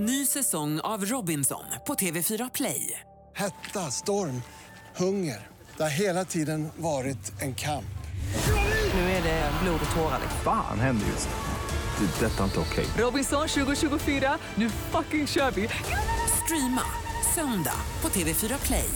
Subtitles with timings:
[0.00, 3.00] Ny säsong av Robinson på TV4 Play.
[3.34, 4.42] Hetta, storm,
[4.96, 5.46] hunger.
[5.76, 7.98] Det har hela tiden varit en kamp.
[8.94, 10.20] Nu är det blod och tårar.
[10.44, 12.06] Fan händer just nu.
[12.06, 12.26] Det.
[12.26, 12.86] är Detta är inte okej.
[12.98, 15.68] Robinson 2024, nu fucking kör vi!
[16.44, 16.82] Streama
[17.34, 18.90] söndag på TV4 Play.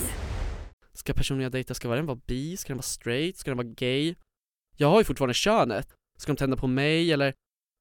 [0.92, 2.56] Ska personen jag dejtar, ska den vara bi?
[2.56, 3.36] Ska den vara straight?
[3.38, 4.14] Ska den vara gay?
[4.76, 5.88] Jag har ju fortfarande könet.
[6.18, 7.34] Ska de tända på mig eller?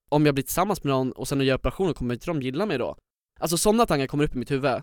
[0.10, 2.78] Om jag blir tillsammans med någon och sen gör operationen, kommer inte de gilla mig
[2.78, 2.98] då?
[3.42, 4.82] Alltså sådana tankar kommer upp i mitt huvud.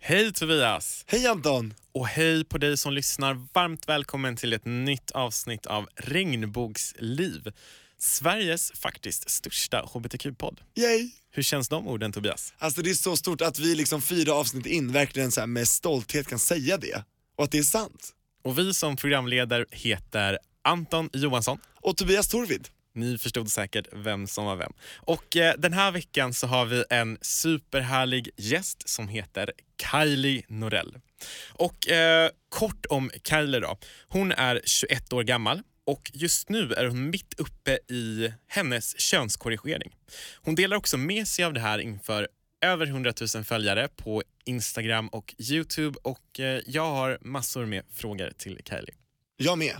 [0.00, 1.04] Hej Tobias!
[1.06, 1.74] Hej Anton!
[1.92, 3.46] Och hej på dig som lyssnar.
[3.52, 7.52] Varmt välkommen till ett nytt avsnitt av Regnbågsliv.
[7.98, 10.60] Sveriges faktiskt största hbtq-podd.
[10.74, 11.10] Yay!
[11.30, 12.54] Hur känns de orden Tobias?
[12.58, 15.68] Alltså det är så stort att vi liksom fyra avsnitt in verkligen så här med
[15.68, 17.04] stolthet kan säga det.
[17.36, 18.12] Och att det är sant.
[18.44, 21.58] Och vi som programleder heter Anton Johansson.
[21.82, 22.68] Och Tobias Torvid.
[22.96, 24.72] Ni förstod säkert vem som var vem.
[24.96, 29.52] Och eh, den här veckan så har vi en superhärlig gäst som heter
[29.82, 30.96] Kylie Norell.
[31.48, 33.78] Och eh, kort om Kylie då.
[34.08, 39.96] Hon är 21 år gammal och just nu är hon mitt uppe i hennes könskorrigering.
[40.42, 42.28] Hon delar också med sig av det här inför
[42.60, 48.32] över 100 000 följare på Instagram och Youtube och eh, jag har massor med frågor
[48.38, 48.94] till Kylie.
[49.36, 49.76] Jag med.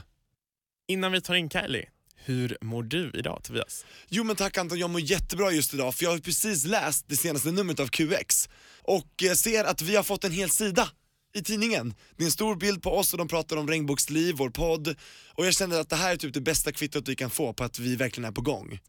[0.88, 1.88] Innan vi tar in Kylie,
[2.26, 3.84] hur mår du idag Tobias?
[4.08, 7.16] Jo men tack Anton, jag mår jättebra just idag för jag har precis läst det
[7.16, 8.48] senaste numret av QX
[8.82, 10.88] och eh, ser att vi har fått en hel sida
[11.34, 11.94] i tidningen.
[12.16, 14.96] Det är en stor bild på oss och de pratar om regnbågsliv, vår podd
[15.34, 17.64] och jag känner att det här är typ det bästa kvittot vi kan få på
[17.64, 18.80] att vi verkligen är på gång.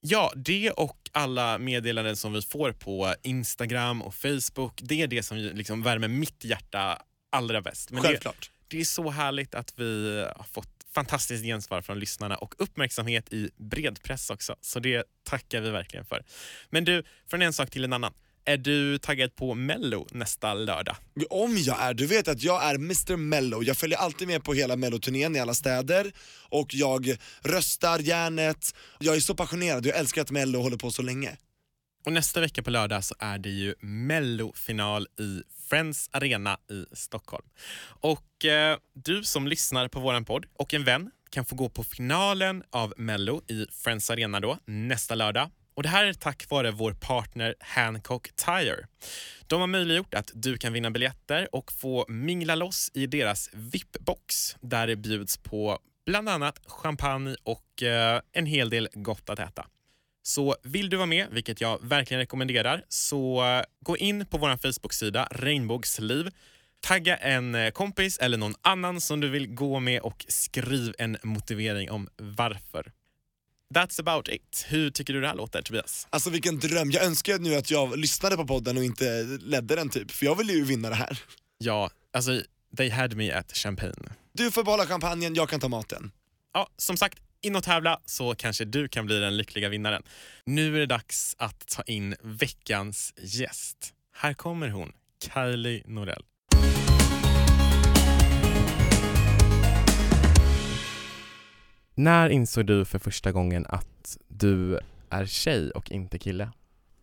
[0.00, 5.22] Ja, det och alla meddelanden som vi får på Instagram och Facebook, det är det
[5.22, 7.90] som liksom värmer mitt hjärta allra bäst.
[7.90, 8.50] Men det, Självklart.
[8.68, 13.50] det är så härligt att vi har fått fantastiskt gensvar från lyssnarna och uppmärksamhet i
[13.56, 14.56] bred press också.
[14.60, 16.24] Så det tackar vi verkligen för.
[16.70, 18.12] Men du, från en sak till en annan.
[18.44, 20.96] Är du taggad på Mello nästa lördag?
[21.30, 24.54] Om jag är, du vet att jag är Mr Mello, jag följer alltid med på
[24.54, 26.12] hela melloturnén i alla städer
[26.48, 31.02] och jag röstar järnet, jag är så passionerad, jag älskar att mello håller på så
[31.02, 31.36] länge.
[32.06, 37.44] Och nästa vecka på lördag så är det ju Mello-final i Friends Arena i Stockholm.
[38.00, 41.84] Och eh, du som lyssnar på våran podd och en vän kan få gå på
[41.84, 45.50] finalen av Mello i Friends Arena då nästa lördag.
[45.74, 48.86] Och Det här är tack vare vår partner Hancock Tire.
[49.46, 54.56] De har möjliggjort att du kan vinna biljetter och få mingla loss i deras VIP-box
[54.60, 59.66] där det bjuds på bland annat champagne och eh, en hel del gott att äta.
[60.22, 64.56] Så vill du vara med, vilket jag verkligen rekommenderar, så eh, gå in på vår
[64.56, 66.30] Facebook-sida Regnbågsliv,
[66.80, 71.16] tagga en eh, kompis eller någon annan som du vill gå med och skriv en
[71.22, 72.92] motivering om varför.
[73.74, 74.66] That's about it.
[74.68, 76.06] Hur tycker du det här låter Tobias?
[76.10, 79.88] Alltså vilken dröm, jag önskar nu att jag lyssnade på podden och inte ledde den
[79.88, 81.18] typ, för jag vill ju vinna det här.
[81.58, 82.42] Ja, alltså
[82.76, 84.08] they had me at champagne.
[84.32, 86.10] Du får behålla champagnen, jag kan ta maten.
[86.54, 90.02] Ja, som sagt, in och tävla så kanske du kan bli den lyckliga vinnaren.
[90.44, 93.94] Nu är det dags att ta in veckans gäst.
[94.12, 94.92] Här kommer hon,
[95.34, 96.22] Kylie Norell.
[101.94, 106.50] När insåg du för första gången att du är tjej och inte kille?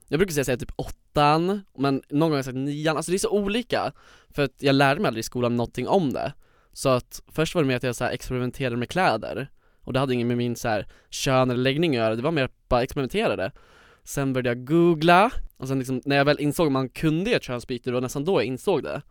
[0.07, 3.18] Jag brukar säga, säga typ åttan, men någon gång har jag sagt nian, alltså det
[3.18, 3.91] är så olika
[4.29, 6.34] För att jag lärde mig aldrig i skolan någonting om det
[6.74, 9.50] Så att först var det mer att jag så här experimenterade med kläder
[9.85, 12.31] och det hade inget med min så här kön eller läggning att göra, det var
[12.31, 13.51] mer bara experimenterade
[14.03, 17.38] Sen började jag googla, och sen liksom, när jag väl insåg att man kunde göra
[17.38, 19.01] ett könsbyte, det var nästan då jag insåg det.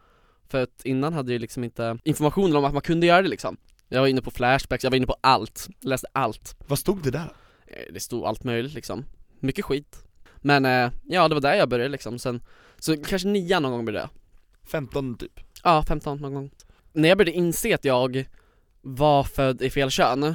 [0.49, 3.57] För att innan hade jag liksom inte informationen om att man kunde göra det liksom.
[3.89, 6.57] Jag var inne på flashbacks, jag var inne på allt, läste allt.
[6.67, 7.33] Vad stod det där?
[7.67, 9.05] Eh, Det stod allt möjligt liksom,
[9.41, 9.99] mycket skit.
[10.37, 12.43] Men eh, ja, det var där jag började liksom, sen,
[12.79, 15.41] så kanske nian någon gång började jag 15 typ.
[15.63, 16.51] Ja, 15 någon gång.
[16.93, 18.29] När jag började inse att jag
[18.81, 20.35] var född i fel kön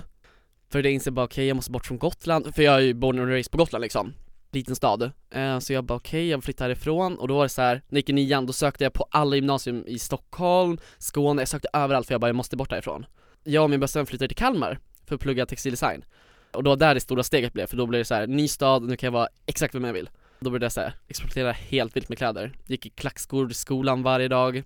[0.72, 3.20] för det inser bara okej, jag måste bort från Gotland, för jag är ju born
[3.20, 4.14] and raised på Gotland liksom.
[4.52, 7.18] Liten stad, eh, så jag bara okej, jag flyttar härifrån.
[7.18, 9.06] Och då var det så här, när jag gick i nian, då sökte jag på
[9.12, 13.06] alla gymnasium i Stockholm, Skåne, jag sökte överallt för jag bara, jag måste bort härifrån.
[13.44, 16.04] Jag och min bästa vän flyttade till Kalmar för att plugga textildesign.
[16.52, 18.48] Och då var där det stora steget blev, för då blev det så här, ny
[18.48, 20.10] stad, nu kan jag vara exakt vem jag vill.
[20.40, 24.04] Då började jag så här, experimentera helt vilt med kläder, gick i klackskor till skolan
[24.04, 24.64] varje dag.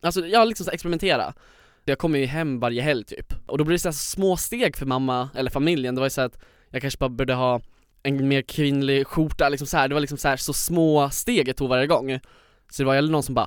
[0.00, 1.34] Alltså jag liksom så experimentera.
[1.88, 4.76] Jag kommer ju hem varje helg typ, och då blir det så här små steg
[4.76, 6.38] för mamma, eller familjen, det var ju så att
[6.70, 7.60] jag kanske bara började ha
[8.02, 9.88] en mer kvinnlig skjorta liksom så här.
[9.88, 12.20] det var liksom så här så små steg jag tog varje gång.
[12.70, 13.46] Så det var aldrig någon som bara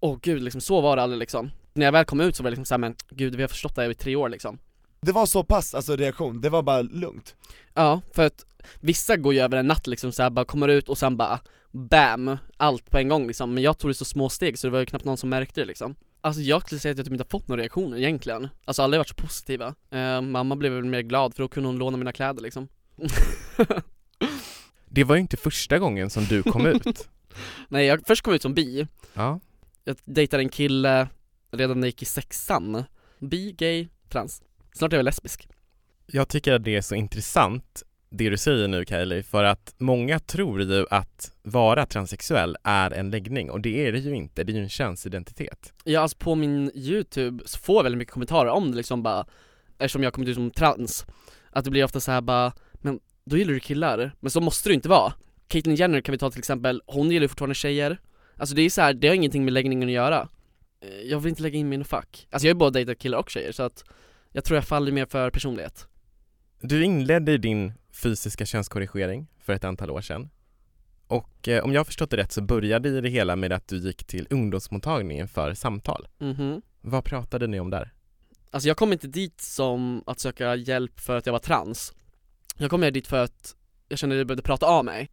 [0.00, 1.50] Åh gud, liksom så var det aldrig liksom.
[1.72, 3.74] När jag väl kom ut så var det liksom såhär, men gud vi har förstått
[3.76, 4.58] det här i tre år liksom.
[5.00, 7.34] Det var så pass, alltså reaktion, det var bara lugnt.
[7.74, 8.46] Ja, för att
[8.80, 11.40] vissa går ju över en natt liksom så här, bara kommer ut och sen bara
[11.70, 12.36] BAM!
[12.56, 14.78] Allt på en gång liksom, men jag tog det så små steg så det var
[14.78, 15.94] ju knappt någon som märkte det liksom
[16.26, 18.48] Alltså jag skulle säga att jag typ inte har fått några reaktioner egentligen.
[18.64, 19.74] Alltså alla har varit så positiva.
[19.90, 22.68] Eh, Mamma blev väl mer glad för då kunde hon låna mina kläder liksom.
[24.86, 27.08] Det var ju inte första gången som du kom ut.
[27.68, 28.86] Nej jag först kom ut som bi.
[29.14, 29.40] Ja.
[29.84, 31.08] Jag dejtade en kille
[31.50, 32.84] redan när jag gick i sexan.
[33.18, 34.42] Bi, gay, trans.
[34.72, 35.48] Snart är jag lesbisk.
[36.06, 37.82] Jag tycker att det är så intressant
[38.16, 43.10] det du säger nu Kylie, för att många tror ju att vara transsexuell är en
[43.10, 45.72] läggning och det är det ju inte, det är ju en könsidentitet.
[45.84, 49.26] Ja alltså på min youtube så får jag väldigt mycket kommentarer om det liksom bara
[49.78, 51.06] Eftersom jag kommit ut som trans
[51.50, 54.68] Att det blir ofta så här bara, men då gillar du killar, men så måste
[54.68, 55.12] du inte vara.
[55.48, 58.00] Caitlyn Jenner kan vi ta till exempel, hon gillar ju fortfarande tjejer.
[58.36, 60.28] Alltså det är så här, det har ingenting med läggningen att göra.
[60.80, 63.18] Eh, jag vill inte lägga in mig fack Alltså jag har ju både dejtat killar
[63.18, 63.84] och tjejer så att
[64.32, 65.88] Jag tror jag faller mer för personlighet.
[66.60, 70.30] Du inledde din fysiska könskorrigering för ett antal år sedan.
[71.06, 73.76] Och eh, om jag har förstått det rätt så började det hela med att du
[73.78, 76.08] gick till ungdomsmottagningen för samtal.
[76.18, 77.92] Mhm Vad pratade ni om där?
[78.50, 81.92] Alltså jag kom inte dit som att söka hjälp för att jag var trans
[82.56, 83.56] Jag kom dit för att
[83.88, 85.10] jag kände att jag behövde prata av mig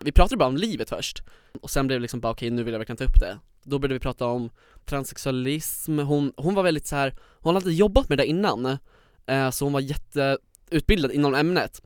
[0.00, 1.22] Vi pratade bara om livet först
[1.60, 3.78] Och sen blev det liksom bara okej nu vill jag verkligen ta upp det Då
[3.78, 4.50] började vi prata om
[4.84, 7.14] transsexualism, hon, hon var väldigt så här.
[7.40, 8.78] hon hade jobbat med det innan
[9.26, 9.80] eh, Så hon var
[10.70, 11.82] utbildad inom ämnet.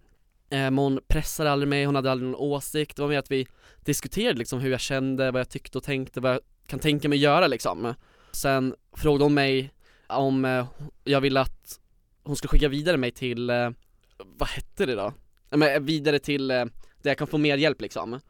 [0.50, 2.96] Eh, Men hon pressade aldrig mig, hon hade aldrig någon åsikt.
[2.96, 3.46] Det var mer att vi
[3.84, 7.18] diskuterade liksom hur jag kände, vad jag tyckte och tänkte, vad jag kan tänka mig
[7.18, 7.94] göra liksom.
[8.32, 9.72] Sen frågade hon mig
[10.06, 10.66] om eh,
[11.04, 11.80] jag ville att
[12.22, 13.70] hon skulle skicka vidare mig till, eh,
[14.18, 15.12] vad hette det då?
[15.50, 16.64] Men eh, vidare till eh,
[17.02, 18.20] där jag kan få mer hjälp liksom.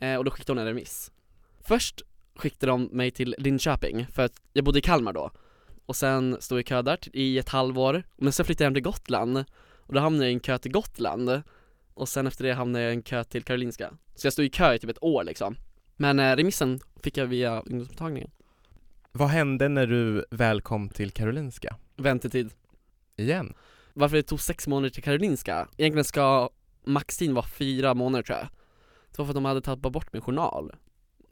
[0.00, 1.10] Eh, Och då skickade hon en remiss.
[1.60, 2.02] Först
[2.36, 5.30] skickade de mig till Linköping, för att jag bodde i Kalmar då.
[5.86, 8.74] Och sen stod jag i kö där i ett halvår, men sen flyttade jag hem
[8.74, 9.44] till Gotland.
[9.86, 11.42] Och då hamnade jag i en kö till Gotland.
[11.94, 13.92] Och sen efter det hamnade jag i en kö till Karolinska.
[14.14, 15.56] Så jag stod i kö i typ ett år liksom.
[15.96, 18.30] Men eh, remissen fick jag via ungdomsmottagningen.
[19.12, 21.76] Vad hände när du väl kom till Karolinska?
[21.96, 22.50] Väntetid.
[23.16, 23.54] Igen?
[23.98, 26.50] varför det tog sex månader till Karolinska, egentligen ska
[26.84, 28.48] maxtiden vara fyra månader tror jag.
[29.10, 30.72] Det var för att de hade tappat bort min journal.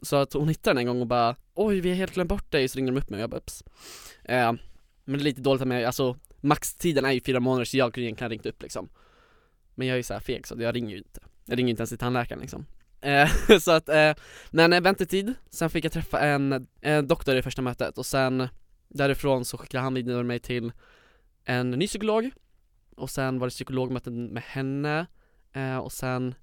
[0.02, 2.50] Så att hon hittade den en gång och bara Oj vi har helt glömt bort
[2.52, 3.64] dig, så ringde de upp mig och jag bara Ups.
[4.24, 4.52] eh,
[5.04, 7.94] Men det är lite dåligt av mig, alltså maxtiden är ju fyra månader så jag
[7.94, 8.88] kunde egentligen ha ringt upp liksom.
[9.74, 11.20] Men jag är ju så här feg så jag ringer ju inte.
[11.44, 12.66] Jag ringer inte ens till tandläkaren liksom.
[13.04, 13.28] Eh,
[13.60, 14.14] Så att, eh,
[14.50, 18.48] men eh, väntetid, sen fick jag träffa en, en doktor i första mötet och sen
[18.94, 20.72] Därifrån så skickade han vidare mig till
[21.44, 22.30] en ny psykolog.
[22.96, 25.06] Och sen var det psykologmöten med henne
[25.52, 26.34] eh, och sen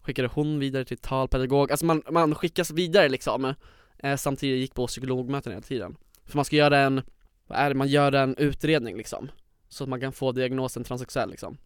[0.00, 3.54] skickade hon vidare till talpedagog, alltså man, man skickas vidare liksom.
[3.98, 5.96] Eh, samtidigt gick på psykologmöten hela tiden.
[6.24, 7.02] För man ska göra en,
[7.46, 9.30] vad är det, man gör en utredning liksom
[9.68, 11.58] så att man kan få diagnosen transsexuell liksom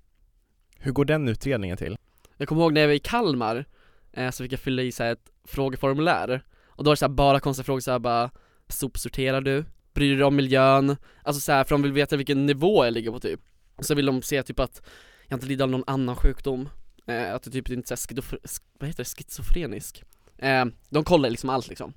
[0.78, 1.96] Hur går den utredningen till?
[2.36, 3.64] Jag kommer ihåg när jag var i Kalmar
[4.12, 7.12] eh, så fick jag fylla i så ett frågeformulär och då var det så här
[7.12, 8.30] bara konstiga frågor såhär bara
[8.68, 9.64] Sopsorterar du?
[9.92, 10.96] Bryr du dig om miljön?
[11.22, 13.40] Alltså så här, för de vill veta vilken nivå jag ligger på typ
[13.78, 14.82] Så vill de se typ att
[15.28, 16.68] jag inte lider av någon annan sjukdom
[17.06, 19.08] eh, Att jag typ inte är skidof- sk- vad heter det?
[19.08, 20.02] schizofrenisk
[20.38, 21.92] eh, De kollar liksom allt liksom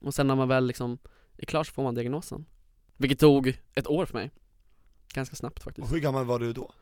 [0.00, 0.98] Och sen när man väl liksom
[1.38, 2.46] är klar så får man diagnosen
[2.96, 4.30] Vilket tog ett år för mig.
[5.14, 5.84] Ganska snabbt faktiskt.
[5.84, 6.72] Och hur gammal var du då?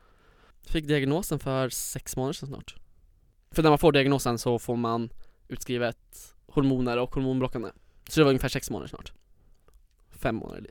[0.67, 2.75] Fick diagnosen för sex månader sedan snart.
[3.50, 5.13] För när man får diagnosen så får man
[5.48, 7.70] utskrivet hormoner och hormonblockande.
[8.08, 9.13] Så det var ungefär sex månader snart.
[10.10, 10.67] Fem månader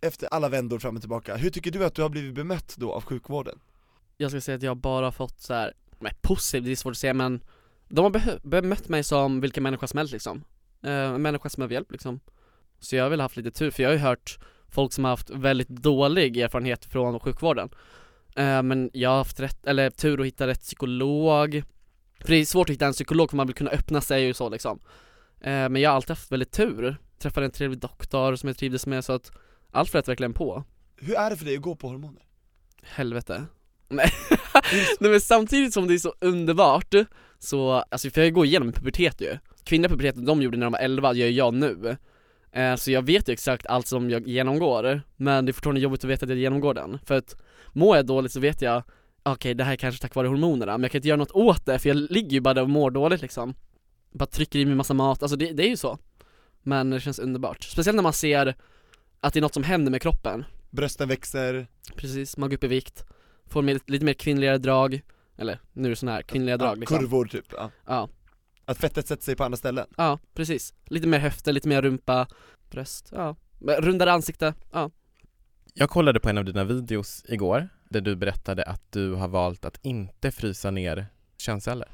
[0.00, 2.92] Efter alla vändor fram och tillbaka, hur tycker du att du har blivit bemött då
[2.92, 3.60] av sjukvården?
[4.16, 6.98] Jag ska säga att jag bara fått så här, men positivt, det är svårt att
[6.98, 7.40] säga men
[7.88, 10.44] De har bemött mig som vilken människa som helst liksom.
[10.82, 12.20] Eh, En människa som behöver hjälp liksom
[12.80, 15.10] Så jag har väl haft lite tur, för jag har ju hört folk som har
[15.10, 17.68] haft väldigt dålig erfarenhet från sjukvården.
[18.36, 21.62] Eh, Men jag har haft rätt, eller tur att hitta rätt psykolog.
[22.20, 24.36] För det är svårt att hitta en psykolog för man vill kunna öppna sig och
[24.36, 24.80] så liksom.
[25.40, 26.96] Eh, Men jag har alltid haft väldigt tur.
[27.18, 29.32] Träffade en trevlig doktor som jag trivdes med så att
[29.72, 30.64] allt flöt verkligen på.
[30.96, 32.22] Hur är det för dig att gå på hormoner?
[32.82, 33.44] Helvete.
[33.88, 34.10] Nej,
[35.00, 36.94] Nej men samtidigt som det är så underbart
[37.38, 39.38] Så, alltså för jag går igenom pubertet ju.
[39.64, 41.96] Kvinnliga puberteten de gjorde när de var 11, gör jag nu
[42.76, 46.10] Så jag vet ju exakt allt som jag genomgår Men det är fortfarande jobbigt att
[46.10, 46.98] veta att jag genomgår den.
[47.04, 47.42] För att
[47.72, 48.82] mår jag dåligt så vet jag
[49.22, 51.66] Okej det här är kanske tack vare hormonerna, men jag kan inte göra något åt
[51.66, 53.54] det för jag ligger ju bara där och mår dåligt liksom.
[54.12, 55.98] Bara trycker i mig massa mat, alltså det, det är ju så.
[56.62, 58.54] Men det känns underbart, speciellt när man ser
[59.20, 60.44] att det är något som händer med kroppen.
[60.70, 61.66] Brösten växer,
[61.96, 63.04] Precis, man går upp i vikt
[63.46, 65.00] Får lite mer kvinnliga drag.
[65.36, 66.98] Eller, nu är det sådana här kvinnliga drag liksom.
[66.98, 67.70] kurvor typ, ja.
[67.86, 68.08] Ja,
[68.70, 72.26] Att fettet sätter sig på andra ställen ja, precis Lite mer höfter, lite mer rumpa,
[72.70, 74.90] bröst, ja Rundare ansikte, ja
[75.74, 79.64] Jag kollade på en av dina videos igår där du berättade att du har valt
[79.64, 81.06] att inte frysa ner
[81.38, 81.88] könsceller.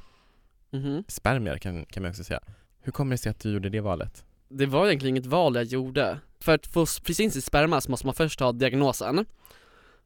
[0.71, 1.05] Mhm.
[1.09, 2.41] Spermier kan, kan man också säga.
[2.81, 4.25] Hur kommer det sig att du gjorde det valet?
[4.49, 6.19] Det var egentligen inget val jag gjorde.
[6.41, 9.27] För att få frysa in sin sperma så måste man först ha diagnosen.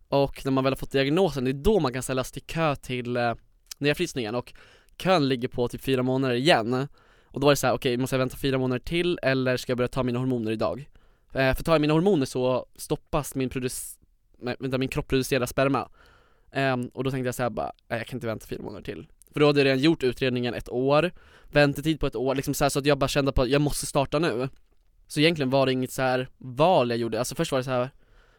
[0.09, 2.77] Och när man väl har fått diagnosen, det är då man kan ställas till kö
[2.77, 3.35] till eh,
[3.79, 4.55] nedfrysningen och
[5.01, 6.89] kön ligger på typ fyra månader igen.
[7.25, 9.71] Och då var det så här: okej måste jag vänta fyra månader till eller ska
[9.71, 10.89] jag börja ta mina hormoner idag?
[11.35, 13.99] Eh, för tar jag mina hormoner så stoppas min, produc-
[14.39, 15.89] nej, vänta, min kropp producerar sperma.
[16.53, 19.07] eh, och då tänkte jag såhär bara, nej jag kan inte vänta fyra månader till.
[19.33, 21.13] För då hade jag redan gjort utredningen ett år,
[21.53, 23.61] väntetid på ett år, liksom så, här, så att jag bara kände på att jag
[23.63, 24.49] måste starta nu.
[25.07, 27.71] Så egentligen var det inget så här val jag gjorde, alltså först var det så
[27.71, 27.91] här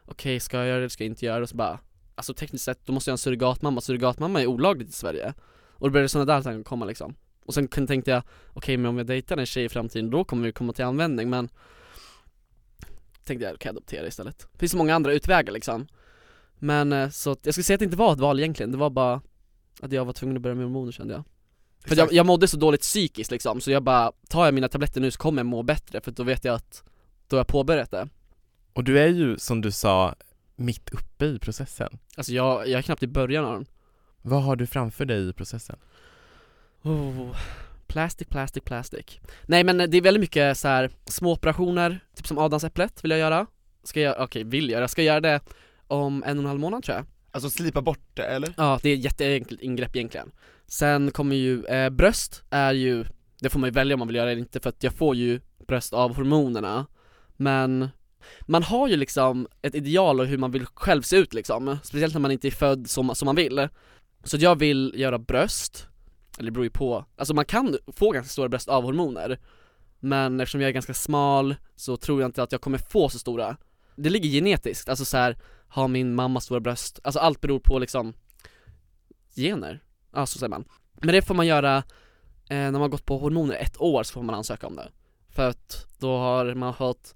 [0.05, 1.43] okej ska jag göra det, eller ska jag inte göra det?
[1.43, 1.79] Och så bara,
[2.15, 5.33] alltså tekniskt sett då måste jag ha en surrogatmamma, surrogatmamma är olagligt i Sverige.
[5.81, 7.15] Och då började sådana där tankar komma liksom.
[7.45, 8.23] Och sen tänkte jag,
[8.53, 11.29] okej men om jag dejtar en tjej i framtiden då kommer det komma till användning
[11.29, 11.49] men
[13.23, 14.47] Tänkte jag, kan jag adoptera istället?
[14.51, 15.87] Det finns så många andra utvägar liksom
[16.59, 18.89] Men eh, så jag skulle säga att det inte var ett val egentligen, det var
[18.89, 19.21] bara
[19.81, 21.23] att jag var tvungen att börja med hormoner kände jag
[21.85, 25.01] För jag, jag mådde så dåligt psykiskt liksom, så jag bara, tar jag mina tabletter
[25.01, 26.83] nu så kommer jag må bättre för då vet jag att
[27.27, 28.09] då har jag påbörjat det
[28.73, 30.15] Och du är ju, som du sa,
[30.55, 31.99] mitt uppe i processen.
[32.17, 33.65] Alltså jag, jag är knappt i början av den
[34.21, 35.75] Vad har du framför dig i processen?
[36.83, 37.35] Oh,
[37.87, 39.19] plastic, plastic, plastic.
[39.45, 43.19] Nej men det är väldigt mycket så här små operationer, typ som adamsäpplet vill jag
[43.19, 43.45] göra.
[43.83, 45.39] Ska jag göra, okej vill jag, jag ska göra det
[45.87, 47.05] om en och en halv månad tror jag.
[47.31, 48.53] Alltså slipa bort det eller?
[48.57, 50.31] Ja, det är ett jätteenkelt ingrepp egentligen.
[50.67, 53.05] Sen kommer ju, eh, bröst är ju,
[53.39, 54.93] det får man ju välja om man vill göra det eller inte för att jag
[54.93, 56.85] får ju bröst av hormonerna.
[57.37, 57.89] Men
[58.41, 62.13] man har ju liksom ett ideal av hur man vill själv se ut liksom, speciellt
[62.13, 63.67] när man inte är född som, som man vill.
[64.23, 65.87] Så jag vill göra bröst,
[66.37, 69.39] eller det beror ju på, alltså man kan få ganska stora bröst av hormoner
[69.99, 73.19] Men eftersom jag är ganska smal så tror jag inte att jag kommer få så
[73.19, 73.57] stora.
[73.95, 75.37] Det ligger genetiskt, alltså så här,
[75.67, 78.13] har min mamma stora bröst, alltså allt beror på liksom
[79.35, 80.65] gener, ja så säger man.
[80.93, 81.83] Men det får man göra eh,
[82.49, 84.89] när man har gått på hormoner ett år så får man ansöka om det.
[85.29, 87.15] För att då har man fått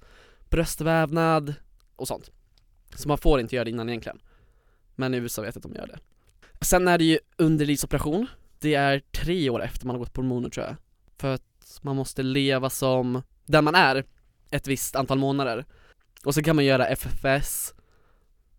[0.49, 1.53] bröstvävnad
[1.95, 2.31] och sånt.
[2.95, 4.19] Så man får inte göra det innan egentligen.
[4.95, 5.99] Men i USA vet jag att de gör det.
[6.65, 8.27] Sen är det ju underlivsoperation.
[8.59, 10.75] Det är tre år efter man har gått på hormoner tror jag.
[11.17, 14.05] För att man måste leva som den man är
[14.51, 15.65] ett visst antal månader.
[16.23, 17.73] Och så kan man göra FFS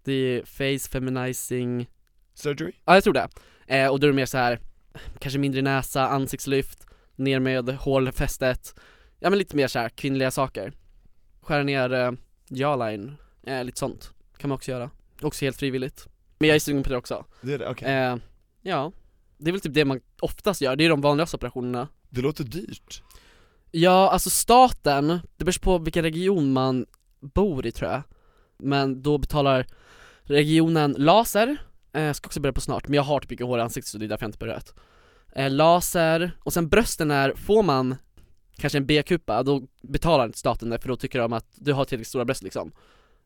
[0.04, 1.90] Det är face feminizing.
[2.34, 2.72] Surgery?
[2.84, 3.28] Ja jag tror det,
[3.66, 4.60] eh, och då är det mer så här
[5.18, 6.86] kanske mindre näsa, ansiktslyft,
[7.16, 8.74] ner med hårfästet.
[9.20, 10.72] Ja men lite mer så här kvinnliga saker.
[11.40, 12.12] Skära ner eh,
[12.48, 14.90] jawline, eh, lite sånt kan man också göra.
[15.22, 16.08] Också helt frivilligt
[16.38, 17.24] Men jag är sugen på det också.
[17.40, 17.92] Det är det, okej.
[17.94, 18.16] eh,
[18.62, 18.92] Ja,
[19.38, 21.88] det är väl typ det man oftast gör, det är de vanligaste operationerna.
[22.08, 23.02] Det låter dyrt.
[23.70, 26.86] Ja, alltså staten, det beror på vilken region man
[27.20, 28.02] bor i tror jag.
[28.58, 29.66] Men då betalar
[30.22, 31.56] regionen laser,
[31.92, 33.88] eh, jag ska också börja på snart, men jag har typ mycket hår i ansiktet
[33.90, 34.74] så det är därför jag inte börjat
[35.34, 37.96] eh, Laser, och sen brösten är, får man
[38.56, 41.84] kanske en B-kupa, då betalar inte staten det för då tycker de att du har
[41.84, 42.72] tillräckligt stora bröst liksom.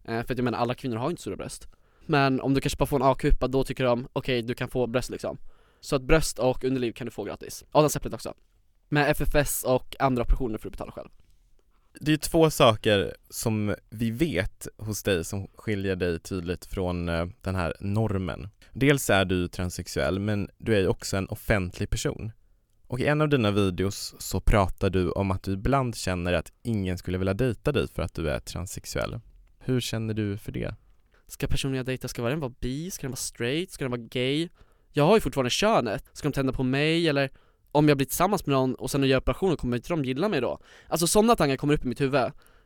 [0.04, 1.68] Eh, För att jag menar, alla kvinnor har ju inte stora bröst
[2.06, 4.86] men om du kanske bara får en A-kupa, då tycker de, okej du kan få
[4.86, 5.38] bröst liksom
[5.80, 8.34] Så att bröst och underliv kan du få gratis, adamsäpplet också
[8.88, 11.08] Med FFS och andra operationer får du betala själv
[12.00, 17.26] Det är två saker som vi vet hos dig som skiljer dig tydligt från eh,
[17.40, 18.48] den här normen.
[18.72, 22.32] Dels är du transsexuell, men du är ju också en offentlig person.
[22.86, 26.52] Och i en av dina videos så pratar du om att du ibland känner att
[26.62, 29.20] ingen skulle vilja dejta dig för att du är transsexuell.
[29.58, 30.74] Hur känner du för det?
[31.30, 32.90] Ska personen jag dejtar, ska den vara bi?
[32.90, 33.70] Ska den vara straight?
[33.70, 34.48] Ska den vara gay?
[34.92, 37.30] Jag har ju fortfarande könet, ska de tända på mig eller
[37.72, 40.40] om jag blir tillsammans med någon och sen gör operationen kommer inte de gilla mig
[40.40, 40.58] då?
[40.88, 42.20] Alltså sådana tankar kommer upp i mitt huvud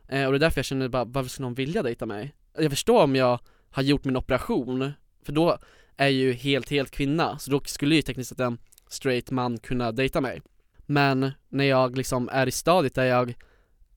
[0.07, 2.35] eh, och det är därför jag känner bara, varför skulle någon vilja dejta mig?
[2.57, 4.91] Jag förstår om jag har gjort min operation,
[5.25, 5.57] för då
[5.97, 8.57] är jag ju helt, helt kvinna, så då skulle ju tekniskt sett en
[8.87, 10.41] straight man kunna dejta mig
[10.85, 13.33] Men när jag liksom är i stadiet där jag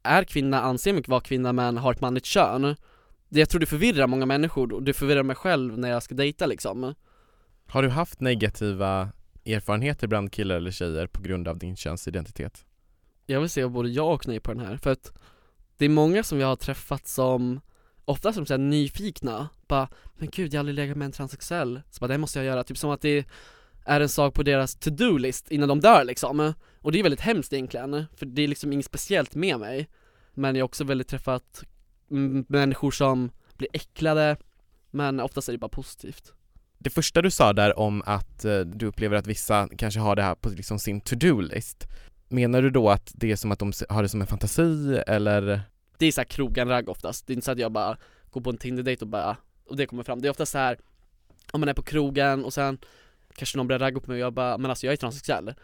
[0.02, 2.76] är kvinna, anser mig vara kvinna men har ett manligt kön
[3.28, 6.14] det jag tror det förvirrar många människor och det förvirrar mig själv när jag ska
[6.14, 6.94] dejta liksom.
[7.66, 9.08] Har du haft negativa
[9.44, 12.64] erfarenheter bland killar eller tjejer på grund av din könsidentitet?
[13.26, 15.12] Jag vill säga både ja och nej på den här, för att
[15.76, 17.61] det är många som jag har träffat som
[18.08, 22.00] Ofta som såhär nyfikna, bara Men gud jag har aldrig legat med en transsexuell, så
[22.00, 23.25] bara det måste jag göra, typ som att det
[23.85, 26.52] är en sak på deras to-do-list innan de dör liksom.
[26.80, 29.88] Och det är väldigt hemskt egentligen, för det är liksom inget speciellt med mig.
[30.35, 31.64] Men jag har också väldigt träffat
[32.49, 34.37] människor som blir äcklade
[34.91, 36.33] Men oftast är det bara positivt
[36.79, 40.23] Det första du sa där om att eh, du upplever att vissa kanske har det
[40.23, 41.88] här på liksom sin to-do-list
[42.29, 45.61] Menar du då att det är som att de har det som en fantasi eller?
[45.99, 47.97] Det är såhär krogen-ragg oftast, det är inte så att jag bara
[48.31, 49.37] går på en Tinder-dejt och bara
[49.69, 50.21] och det kommer fram.
[50.21, 50.79] Det är ofta så här
[51.50, 52.79] om man är på krogen och sen
[53.35, 55.55] kanske någon börjar ragga på mig och jag bara, men alltså jag är transsexuell.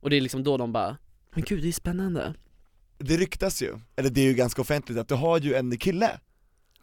[0.00, 0.96] Och det är liksom då de bara,
[1.34, 2.34] men gud det är spännande.
[3.00, 6.10] Det ryktas ju, eller det är ju ganska offentligt, att du har ju en kille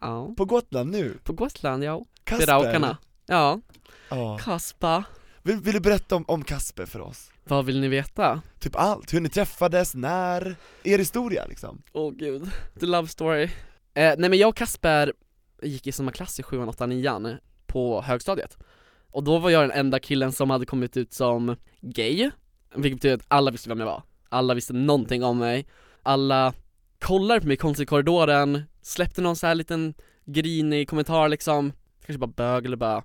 [0.01, 0.33] Ja.
[0.37, 2.05] på Gotland nu, På Gotland, ja.
[2.23, 2.45] Kasper.
[2.47, 2.97] Raukarna.
[3.25, 3.61] Ja,
[4.09, 4.37] Ja.
[4.41, 5.03] Kaspa.
[5.43, 7.29] Vill, vill du berätta om, om Kasper för oss?
[7.43, 8.41] Vad vill ni veta?
[8.59, 13.43] Typ allt, hur ni träffades, när, er historia liksom Åh gud, the love story.
[13.43, 13.49] Eh,
[13.93, 15.13] nej men jag och Kasper
[15.61, 18.57] gick i samma klass i 7 8 9 på högstadiet.
[19.11, 22.31] Och då var jag den enda killen som hade kommit ut som gay,
[22.75, 24.03] vilket betyder att alla visste vem jag var.
[24.29, 25.67] Alla visste någonting om mig.
[26.07, 26.53] Alla
[26.99, 29.93] kollade på mig konstigt i korridoren, släppte någon så här liten
[30.25, 31.73] grinig kommentar liksom,
[32.05, 33.03] kanske bara bög eller bara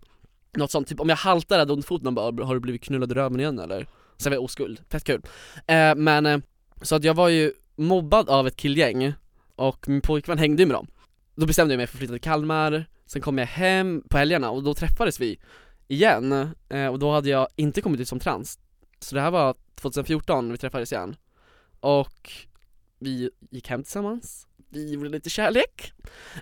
[0.57, 2.83] något sånt, typ om jag haltar hade ont i foten och bara 'Har du blivit
[2.85, 3.87] knullad i röven igen eller?'
[4.19, 5.23] Sen var jag oskuld, fett kul.
[5.67, 6.39] Eh, men, eh,
[6.83, 9.15] så att jag var ju mobbad av ett killgäng
[9.57, 10.87] och min pojkvän hängde ju med dem.
[11.35, 14.51] Då bestämde jag mig för att flytta till Kalmar, sen kom jag hem på helgerna
[14.51, 15.41] och då träffades vi
[15.89, 18.59] igen eh, och då hade jag inte kommit ut som trans.
[19.01, 21.17] Så det här var 2014 vi träffades igen.
[21.81, 22.33] Och
[23.03, 25.93] vi gick hem tillsammans, vi gjorde lite kärlek.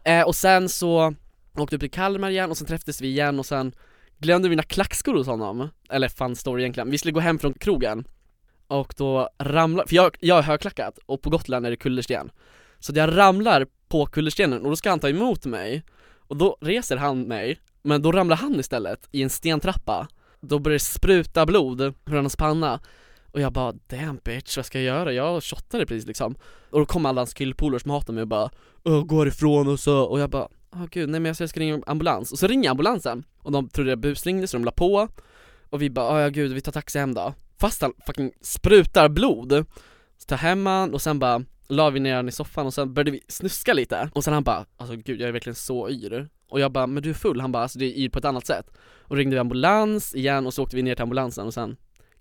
[0.05, 1.15] Eh, och sen så
[1.57, 3.73] åkte vi upp till Kalmar igen och sen träffades vi igen och sen
[4.19, 5.69] glömde mina klackskor hos honom.
[5.91, 6.91] Eller fun story egentligen.
[6.91, 8.05] Vi skulle gå hem från krogen
[8.71, 12.31] och då ramlar, för jag, jag är högklackat och på Gotland är det kullersten
[12.79, 15.83] Så jag ramlar på kullerstenen och då ska han ta emot mig
[16.17, 20.09] Och då reser han mig, men då ramlar han istället i en stentrappa
[20.41, 22.81] Då börjar det spruta blod från hans panna
[23.33, 25.13] och jag bara 'damn bitch, vad ska jag göra?
[25.13, 26.35] Jag shottade precis liksom.
[26.71, 28.51] Och då kom alla hans killpolare som hatar mig och bara
[28.85, 31.51] 'Åh, gå ifrån' och så, och jag bara Åh gud, nej men jag ska, jag
[31.51, 33.25] ska ringa ambulans, och så ringer ambulansen.
[33.39, 35.09] Och de trodde jag busringde så de la på.
[35.71, 39.09] Och vi bara 'Åh ja gud, vi tar taxi hem då' Fast han fucking sprutar
[39.09, 39.65] blod.
[40.19, 42.95] Så tar hem han och sen bara la vi ner han i soffan och sen
[42.95, 44.11] började vi snuska lite.
[44.15, 47.03] Och sen han bara 'Alltså gud jag är verkligen så yr' Och jag bara 'Men
[47.03, 48.71] du är full' Han bara 'Alltså det är yr på ett annat sätt'
[49.03, 51.77] Och ringde vi ambulans igen och så åkte vi ner till ambulansen och sen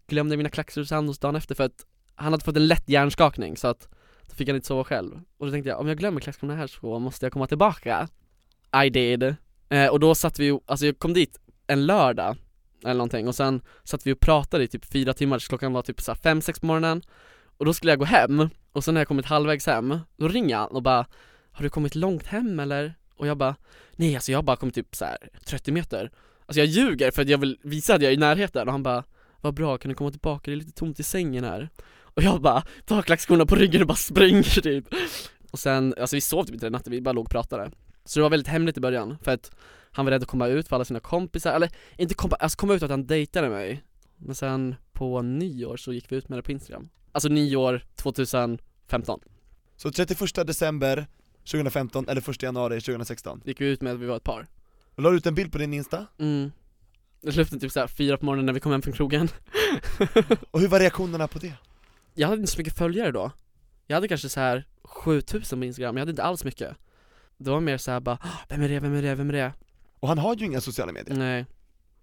[0.09, 1.85] Glömde mina klackskor hos Anders dagen efter för att
[2.15, 3.89] Han hade fått en lätt hjärnskakning så att
[4.29, 5.21] Då fick han inte sova själv.
[5.37, 8.07] Och då tänkte jag om jag glömmer klackskorna här så måste jag komma tillbaka.
[8.85, 9.35] I did.
[9.69, 12.35] Eh, Och då satt vi, alltså jag kom dit en lördag
[12.83, 15.81] eller någonting och sen satt vi och pratade i typ fyra timmar, så klockan var
[15.81, 17.01] typ såhär fem, sex på morgonen.
[17.57, 20.57] Och då skulle jag gå hem, och sen när jag kommit halvvägs hem, då ringer
[20.57, 21.05] han och bara
[21.51, 22.93] Har du kommit långt hem eller?
[23.15, 23.55] Och jag bara
[23.95, 26.11] Nej alltså jag har bara kommit typ så här 30 meter.
[26.45, 28.67] Alltså jag ljuger för att jag vill visa att jag är i närheten.
[28.67, 29.03] Och han bara
[29.41, 30.51] vad bra, kan du komma tillbaka?
[30.51, 31.69] Det är lite tomt i sängen här.
[32.01, 34.85] Och jag bara tar klackskorna på ryggen och bara springer typ.
[35.51, 37.71] Och sen, alltså vi sov typ inte den natten, vi bara låg och pratade.
[38.05, 39.51] Så det var väldigt hemligt i början, för att
[39.91, 42.73] han var rädd att komma ut för alla sina kompisar, eller inte komma, alltså komma
[42.73, 43.83] ut att han dejtade mig.
[44.17, 46.89] Men sen på nyår så gick vi ut med det på Instagram.
[47.11, 49.19] Alltså nyår 2015
[49.75, 51.07] Så 31 december
[51.51, 54.47] 2015 eller 1 januari 2016 gick vi ut med att vi var ett par.
[54.95, 56.05] Och la du ut en bild på din Insta?
[56.19, 56.51] Mm
[57.21, 59.29] Det slutade typ såhär fyra på morgonen när vi kom hem från krogen.
[60.51, 61.53] Och hur var reaktionerna på det?
[62.13, 63.31] Jag hade inte så mycket följare då.
[63.87, 66.75] Jag hade kanske så här 7000 på Instagram, jag hade inte alls mycket.
[67.37, 69.53] Det var mer såhär bara, "Ah, vem är det, vem är det, vem är det?
[69.99, 71.15] Och han har ju inga sociala medier.
[71.17, 71.45] Nej.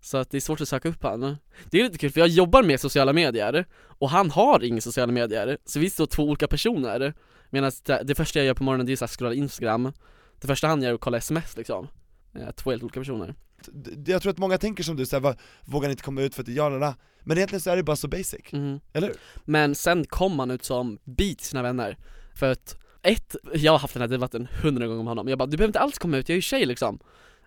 [0.01, 1.37] Så att det är svårt att söka upp han.
[1.71, 5.13] Det är lite kul för jag jobbar med sociala medier Och han har inga sociala
[5.13, 5.59] medier.
[5.65, 7.15] Så vi står två olika personer.
[7.51, 7.73] Medan
[8.05, 9.93] det, första jag gör på morgonen det är så här scrolla Instagram.
[10.41, 11.89] Det första han gör är att kolla sms liksom.
[12.35, 13.35] Eh, Två helt olika personer
[14.07, 16.47] Jag tror att många tänker som du, såhär, va, vågar inte komma ut för att
[16.47, 18.81] det Men egentligen så är det bara så basic, mm.
[18.93, 19.17] eller hur?
[19.45, 21.97] Men sen kom han ut som till sina vänner.
[22.35, 25.29] För att, ett, jag har haft den här debatten hundra gånger med honom.
[25.29, 26.99] Jag bara, du behöver inte alls komma ut, jag är ju tjej liksom.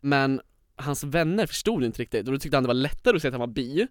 [0.01, 0.41] Men
[0.75, 3.33] hans vänner förstod inte riktigt och då tyckte han det var lättare att säga att
[3.33, 3.87] han var bi.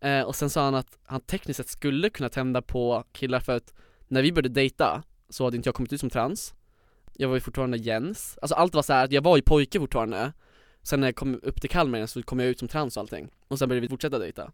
[0.00, 3.56] Eh, Och sen sa han att han tekniskt sett skulle kunna tända på killar för
[3.56, 3.74] att
[4.08, 6.54] när vi började dejta så hade inte jag kommit ut som trans.
[7.14, 10.32] Jag var ju fortfarande Jens, alltså allt var så här jag var ju pojke fortfarande
[10.82, 13.00] Sen när jag kom upp till Kalmar igen så kom jag ut som trans och
[13.00, 13.30] allting.
[13.48, 14.52] Och sen började vi fortsätta dejta.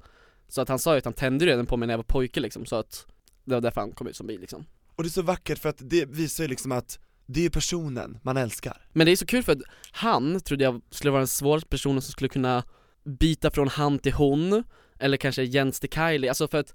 [0.49, 2.41] Så att han sa ju att han tände redan på mig när jag var pojke
[2.41, 3.07] liksom så att
[3.45, 4.67] Det var därför han kom ut som bi liksom.
[4.97, 8.19] Och det är så vackert för att det visar ju liksom att det är personen
[8.23, 8.87] man älskar.
[8.93, 9.63] Men det är så kul för att
[9.93, 12.65] han trodde jag skulle vara den svåraste personen som skulle kunna
[13.05, 14.65] byta från han till hon
[14.99, 16.75] Eller kanske Jens till Kylie, alltså för att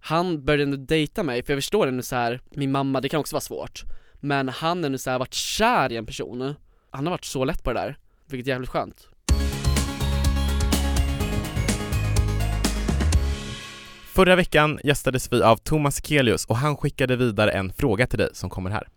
[0.00, 3.20] han började ändå dejta mig, för jag förstår ändå så här, min mamma, det kan
[3.20, 3.82] också vara svårt.
[4.20, 6.54] Men han har ändå så här varit kär i en person.
[6.90, 7.98] Han har varit så lätt på det där,
[8.34, 9.08] vilket är jävligt skönt
[14.14, 18.28] Förra veckan gästades vi av Thomas Kelius och han skickade vidare en fråga till dig
[18.32, 18.88] som kommer här.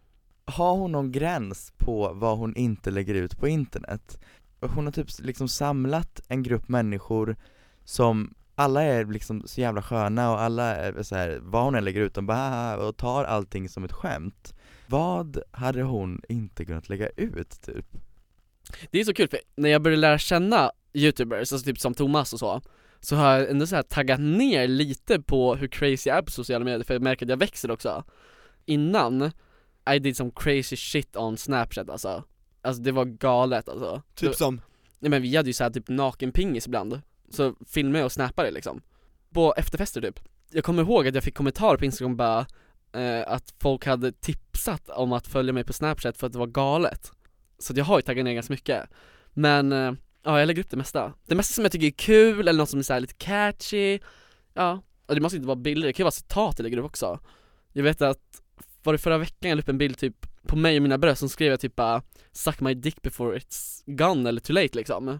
[0.45, 4.19] Har hon någon gräns på vad hon inte lägger ut på internet?
[4.61, 7.35] Hon har typ liksom samlat en grupp människor
[7.83, 11.85] som alla är liksom så jävla sköna och alla är så här, vad hon än
[11.85, 14.53] lägger ut, de bara och tar allting som ett skämt
[14.87, 17.85] Vad hade hon inte kunnat lägga ut typ?
[18.91, 22.33] Det är så kul för när jag började lära känna youtubers, alltså typ som Thomas
[22.33, 22.61] och så
[22.99, 26.31] Så har jag ändå så här taggat ner lite på hur crazy jag är på
[26.31, 28.03] sociala medier för jag märker att jag växer också.
[28.65, 29.31] Innan,
[29.95, 32.23] I did some crazy shit on snapchat alltså.
[32.61, 34.01] Alltså det var galet alltså.
[34.15, 34.61] Typ som,
[34.99, 38.81] Nej men vi hade ju såhär typ nakenpingis ibland Så filmade jag och snappade liksom.
[39.29, 40.19] På efterfester typ.
[40.51, 42.45] Jag kommer ihåg att jag fick kommentarer på instagram bara
[42.91, 46.47] eh, Att folk hade tipsat om att följa mig på snapchat för att det var
[46.47, 47.11] galet
[47.59, 48.89] Så jag har ju taggat ner ganska mycket.
[49.33, 49.93] Men, eh,
[50.23, 51.13] ja jag lägger upp det mesta.
[51.25, 53.99] Det mesta som jag tycker är kul eller något som är så lite catchy
[54.53, 56.85] Ja, och det måste inte vara bilder, det kan ju vara citat jag lägger upp
[56.85, 57.19] också.
[57.73, 58.41] Jag vet att,
[58.83, 61.19] var det förra veckan jag la upp en bild typ på mig och mina bröst,
[61.19, 65.19] som skrev jag typ bara 'Suck my dick before it's gone' eller 'too late' liksom.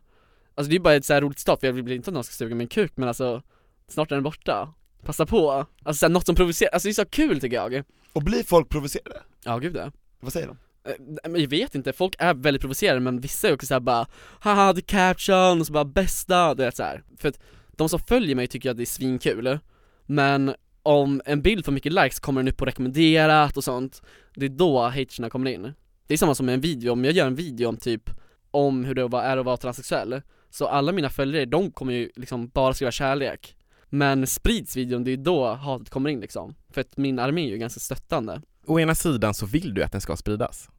[0.55, 2.23] Alltså det är bara ett så här roligt citat för jag vill inte att någon
[2.23, 3.43] ska suga min kuk men alltså
[3.87, 4.73] Snart är den borta,
[5.03, 5.65] passa på!
[5.83, 7.83] Alltså såhär, något som provocerar, alltså det är så kul tycker jag.
[8.13, 9.21] Och blir folk provocerade?
[9.43, 9.91] Ja gud ja.
[10.19, 10.57] Vad säger de?
[10.87, 14.07] Eh, jag vet inte, folk är väldigt provocerade men vissa är också såhär bara
[14.39, 17.39] Haha the caption, och så bara bästa, du vet såhär För att
[17.71, 19.59] de som följer mig tycker att det är svinkul
[20.05, 24.01] Men om en bild får mycket likes kommer den upp på rekommenderat och sånt
[24.35, 25.73] Det är då haterna kommer in.
[26.07, 28.09] Det är samma som med en video, om jag gör en video om typ
[28.51, 32.47] Om hur det är att vara transsexuell Så alla mina följare, de kommer ju liksom
[32.47, 33.55] bara skriva kärlek.
[33.89, 36.55] Men sprids videon, det är då hatet kommer in liksom.
[36.69, 38.41] För att min armé är ju ganska stöttande.
[38.65, 40.69] Å ena sidan så vill du att den ska spridas,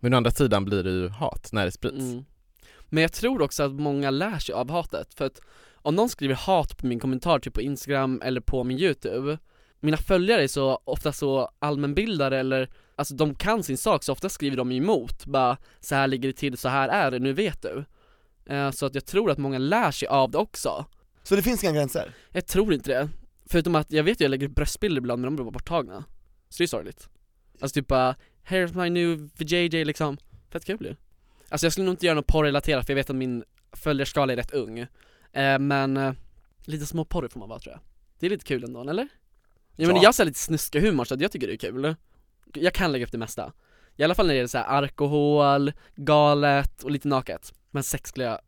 [0.00, 1.96] men å andra sidan blir det ju hat när det sprids.
[1.98, 2.24] Mm.
[2.88, 5.40] Men jag tror också att många lär sig av hatet, för att
[5.74, 9.38] om någon skriver hat på min kommentar typ på instagram eller på min youtube
[9.80, 14.28] Mina följare är så ofta så allmänbildade eller, alltså de kan sin sak så ofta
[14.28, 17.62] skriver de emot, bara så här ligger det till, så här är det, nu vet
[17.62, 17.84] du
[18.48, 20.86] Eh, Så att jag tror att många lär sig av det också
[21.22, 22.14] Så det finns inga gränser?
[22.32, 23.08] Jag tror inte det,
[23.46, 26.04] förutom att jag vet att jag lägger upp bröstbilder ibland men de blir borttagna
[26.48, 27.08] Så det är sorgligt
[27.60, 28.14] Alltså typ bara,
[28.48, 30.18] here's my new VJJ liksom,
[30.52, 30.94] fett kul ju.
[31.48, 34.36] Alltså jag skulle nog inte göra något porrrelaterat för jag vet att min följarskala är
[34.36, 34.78] rätt ung.
[35.32, 36.12] Eh, Men, eh,
[36.64, 37.80] lite små porr får man vara tror jag.
[38.18, 39.08] Det är lite kul ändå, eller?
[39.76, 40.02] Ja, men Ja.
[40.02, 41.94] jag har lite snuska humor så jag tycker det är kul.
[42.54, 43.52] Jag kan lägga upp det mesta.
[43.96, 47.52] I alla fall när det gäller så här alkohol, galet och lite naket.
[47.70, 48.38] Men sex skulle jag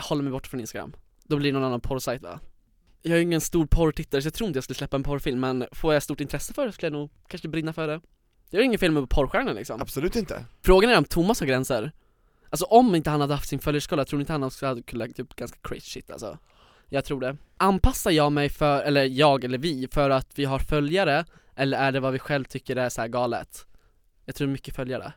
[0.00, 0.92] hålla mig borta från instagram.
[1.24, 2.40] Då blir det någon annan porrsajt va?
[3.02, 5.40] Jag är ju ingen stor porrtittare så jag tror inte jag skulle släppa en porrfilm
[5.40, 8.00] men får jag stort intresse för det skulle jag nog kanske brinna för det
[8.50, 10.44] Jag är ingen film på porrstjärna liksom Absolut inte.
[10.62, 11.92] Frågan är om Thomas har gränser
[12.50, 15.08] Alltså om inte han hade haft sin följarskala, tror ni inte han också hade kunnat
[15.08, 16.38] lägga upp ganska crazy shit alltså?
[16.88, 20.58] Jag tror det Anpassar jag mig för, eller jag eller vi, för att vi har
[20.58, 21.24] följare?
[21.54, 23.66] Eller är det vad vi själv tycker är så här galet?
[24.24, 25.12] Jag tror mycket följare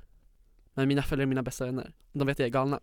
[0.74, 2.80] Men mina följare är mina bästa vänner, de vet jag är galna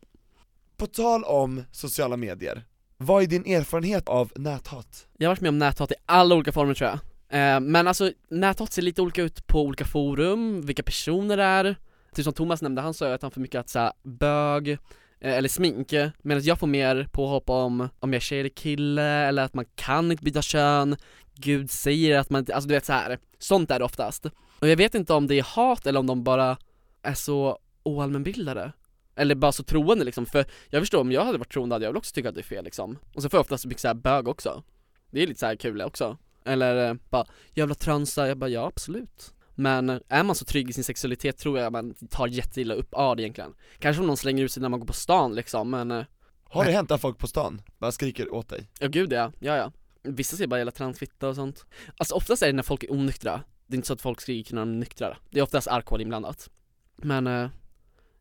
[0.77, 2.65] På tal om sociala medier,
[2.97, 5.07] vad är din erfarenhet av näthat?
[5.17, 8.13] Jag har varit med om näthat i alla olika former tror jag eh, Men alltså,
[8.31, 11.77] näthat ser lite olika ut på olika forum, vilka personer det är.
[12.15, 14.79] Typ som Thomas nämnde, han sa ju att han får mycket att säga bög, eh,
[15.21, 19.43] eller smink Medan jag får mer påhopp om, om jag är tjej eller kille, eller
[19.43, 20.97] att man kan inte byta kön.
[21.35, 23.19] Gud säger att man inte, alltså du vet så här.
[23.39, 24.27] sånt är det oftast.
[24.61, 26.57] Och jag vet inte om det är hat eller om de bara
[27.03, 28.73] är så oallmänbildade
[29.17, 31.93] eller bara så troende liksom, för jag förstår om jag hade varit troende hade jag
[31.93, 32.99] väl också tyckt att det är fel liksom.
[33.15, 34.63] Och så får jag oftast mycket såhär bög också.
[35.11, 36.19] Det är lite såhär kul också.
[36.47, 39.35] Eller eh, bara, jävla transa, jag bara ja absolut.
[39.55, 42.95] Men eh, är man så trygg i sin sexualitet tror jag man tar jätteilla upp
[42.95, 43.55] av det egentligen.
[43.79, 46.05] Kanske om någon slänger ut sig när man går på stan liksom men eh,
[46.45, 48.69] Har det hänt att folk på stan bara skriker åt dig?
[48.81, 49.73] Ja gud ja, ja ja.
[50.03, 51.67] Vissa säger bara jävla transfitta och sånt.
[51.97, 53.43] Alltså oftast är det när folk är onyktra.
[53.67, 55.17] Det är inte så att folk skriker när de är nyktra.
[55.31, 56.51] Det är oftast alkohol inblandat.
[56.97, 57.49] Men eh,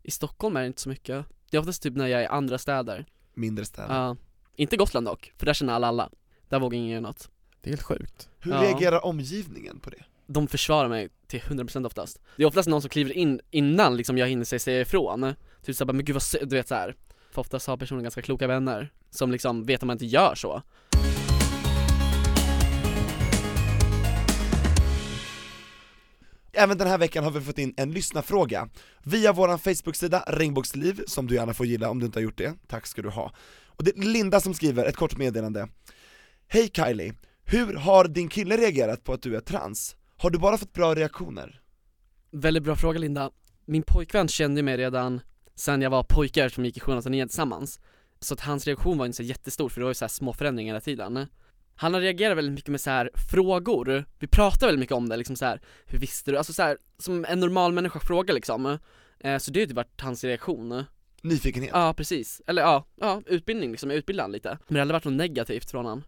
[0.04, 1.26] i Stockholm är det inte så mycket.
[1.52, 3.06] Det är oftast typ när jag är i andra städer.
[3.34, 3.96] Mindre städer.
[3.96, 4.18] Ja,
[4.56, 6.10] inte Gotland dock, för där känner alla alla.
[6.50, 7.30] Där vågar ingen göra något
[7.66, 8.30] Det är helt sjukt.
[8.40, 8.62] Hur Ja.
[8.62, 10.04] reagerar omgivningen på det?
[10.28, 14.18] De försvarar mig till 100% oftast Det är oftast någon som kliver in innan liksom
[14.18, 15.34] jag hinner säga- ifrån
[15.66, 16.96] Typ såhär men gud vad sö-" du vet såhär
[17.32, 20.62] För oftast har personen ganska kloka vänner Som liksom vet att man inte gör så
[26.54, 28.70] Även den här veckan har vi fått in en lyssnarfråga
[29.04, 32.54] via våran Facebook-sida Regnbågsliv, som du gärna får gilla om du inte har gjort det,
[32.68, 33.32] tack ska du ha.
[33.68, 35.68] Och det är Linda som skriver ett kort meddelande
[36.48, 37.14] Hej Kylie,
[37.46, 39.96] hur har din kille reagerat på att du är trans?
[40.18, 41.62] Har du bara fått bra reaktioner?
[42.32, 43.32] Väldigt bra fråga Linda.
[43.66, 45.22] Min pojkvän kände mig redan
[45.56, 47.80] sen jag var pojkar som gick i sjuan och nian tillsammans.
[48.20, 50.34] Så att hans reaktion var inte så jättestor för det var ju så här små
[50.34, 51.28] förändringar hela tiden.
[51.76, 55.18] Han har reagerat väldigt mycket med så här frågor, vi pratar väldigt mycket om det
[55.18, 56.38] liksom så här, hur visste du?
[56.38, 58.78] Alltså så här, som en normal människa frågar liksom.
[59.20, 60.84] Eh, Så det har ju typ varit hans reaktion.
[61.22, 61.72] Nyfikenhet?
[61.74, 64.50] Ja precis, eller ja, ja utbildning liksom, jag utbildar han lite.
[64.50, 66.04] Men det har aldrig varit något negativt från han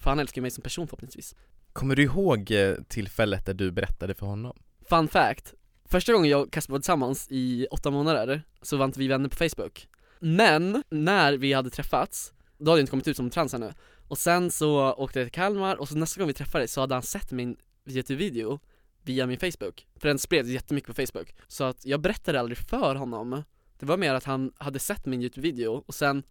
[0.00, 1.34] För han älskar mig som person förhoppningsvis.
[1.72, 4.56] Kommer du ihåg eh, tillfället där du berättade för honom?
[4.88, 8.98] Fun fact, första gången jag och Kasper var tillsammans i åtta månader så var inte
[8.98, 9.88] vi vänner på Facebook.
[10.20, 13.72] Men när vi hade träffats, då hade jag inte kommit ut som trans ännu.
[14.08, 16.94] Och sen så åkte jag till Kalmar och så nästa gång vi träffades så hade
[16.94, 18.58] han sett min Youtube-video
[19.02, 19.86] via min Facebook.
[19.96, 21.34] För den spreds jättemycket på Facebook.
[21.48, 23.42] Så att jag berättade aldrig för honom.
[23.78, 26.22] Det var mer att han hade sett min Youtube-video och sen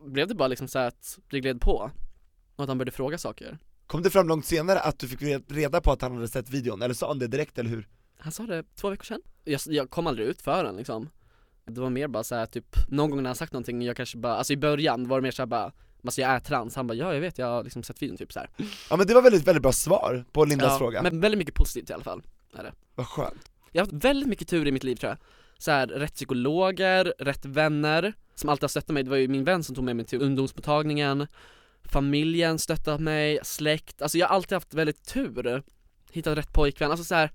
[0.00, 1.90] blev det bara liksom så att det gled på
[2.56, 3.58] Och att han började fråga saker.
[3.86, 6.82] Kom det fram långt senare att du fick reda på att han hade sett videon,
[6.82, 7.88] eller sa han det direkt eller hur?
[8.18, 9.20] Han sa det två veckor sedan.
[9.44, 11.08] Jag, jag kom aldrig ut för den liksom.
[11.64, 14.18] Det var mer bara så här, typ, någon gång när han sagt någonting, jag kanske
[14.18, 15.72] bara, alltså i början var det mer såhär bara
[16.04, 18.32] Alltså jag är trans, han bara ja jag vet, jag har liksom sett videon typ
[18.32, 18.50] så här.
[18.90, 21.02] Ja men det var väldigt, väldigt bra svar på Lindas ja, fråga.
[21.02, 22.22] Men väldigt mycket positivt i alla fall,
[22.54, 22.72] är det.
[22.94, 23.50] Vad skönt.
[23.72, 25.18] Jag har haft väldigt mycket tur i mitt liv tror jag.
[25.58, 29.44] Så här, rätt psykologer, rätt vänner som alltid har stöttat mig, det var ju min
[29.44, 31.26] vän som tog med mig till ungdomsmottagningen
[31.88, 35.62] Familjen stöttat mig, släkt, alltså jag har alltid haft väldigt tur
[36.12, 37.30] Hittat rätt pojkvän, alltså så här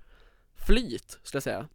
[0.66, 1.68] flyt skulle jag säga.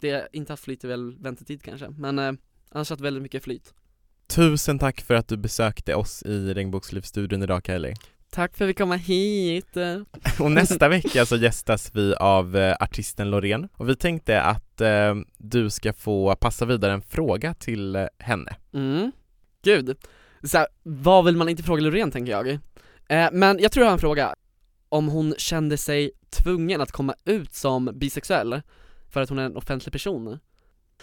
[0.00, 2.32] Det inte haft flyt är väl väntetid kanske, men eh,
[2.70, 3.74] annars har haft väldigt mycket flyt.
[4.26, 7.94] Tusen tack för att du besökte oss i Regnbokslivsstudion idag Kylie
[8.34, 9.76] Tack för att vi kom hit.
[10.40, 13.68] Och nästa vecka så gästas vi av eh, artisten Loreen.
[13.76, 18.56] Och vi tänkte att eh, du ska få passa vidare en fråga till eh, henne.
[18.74, 19.12] Mm,
[19.62, 19.96] gud.
[20.42, 22.48] Så här, vad vill man inte fråga Loreen tänker jag?
[23.08, 24.34] Eh, men jag tror jag har en fråga.
[24.88, 28.62] Om hon kände sig tvungen att komma ut som bisexuell
[29.10, 30.38] för att hon är en offentlig person?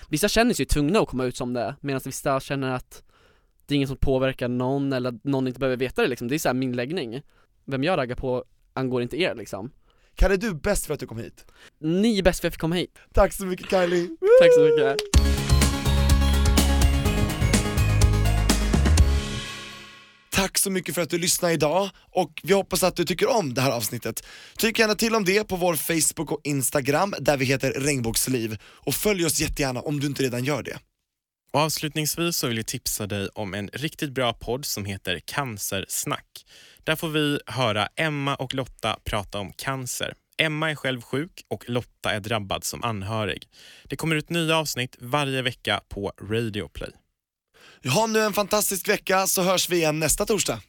[0.09, 3.03] Vissa känner sig ju tvungna att komma ut som det, medan vissa känner att
[3.65, 6.27] det är ingen som påverkar någon eller att någon inte behöver veta det liksom.
[6.27, 7.21] Det är så här min läggning.
[7.65, 9.71] Vem jag raggar på angår inte er liksom.
[10.15, 11.45] Kalle du är bäst för att du kom hit
[11.77, 12.97] Ni är bäst för att jag fick komma hit.
[13.13, 14.07] Tack så mycket Kylie
[14.41, 15.48] Tack så mycket.
[20.39, 23.53] Tack så mycket för att du lyssnade idag och vi hoppas att du tycker om
[23.53, 24.25] det här avsnittet.
[24.57, 28.93] Tyck gärna till om det på vår Facebook och Instagram där vi heter Regnbågsliv och
[28.93, 30.79] följ oss jättegärna om du inte redan gör det.
[31.51, 36.45] Och avslutningsvis så vill jag tipsa dig om en riktigt bra podd som heter Cancersnack.
[36.83, 40.13] Där får vi höra Emma och Lotta prata om cancer.
[40.37, 43.47] Emma är själv sjuk och Lotta är drabbad som anhörig.
[43.83, 46.91] Det kommer ut nya avsnitt varje vecka på Radio Play.
[47.85, 50.61] Ha nu en fantastisk vecka så hörs vi igen nästa torsdag.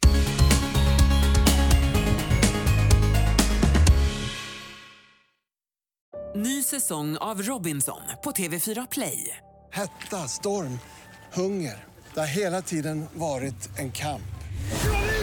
[6.35, 9.37] Ny säsong av Robinson på TV4 Play.
[9.71, 10.79] Hetta, storm,
[11.33, 11.85] hunger.
[12.13, 14.21] Det har hela tiden varit en kamp.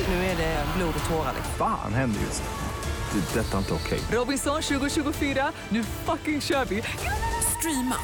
[0.09, 1.35] Nu är det blod och tårar.
[1.59, 3.21] Fan händer just nu.
[3.21, 3.41] Det.
[3.41, 4.01] är Detta är inte okej.
[4.13, 6.83] Robinson 2024, nu fucking kör vi!
[7.59, 7.97] Streama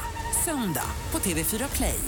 [0.44, 1.98] söndag på TV4 Play.